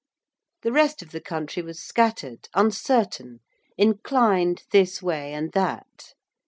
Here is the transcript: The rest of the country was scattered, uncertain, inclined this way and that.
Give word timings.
The 0.63 0.71
rest 0.71 1.03
of 1.03 1.11
the 1.11 1.21
country 1.21 1.61
was 1.61 1.79
scattered, 1.79 2.49
uncertain, 2.55 3.41
inclined 3.77 4.63
this 4.71 4.99
way 4.99 5.31
and 5.31 5.51
that. 5.51 6.15